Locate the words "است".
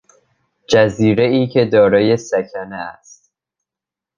2.75-3.33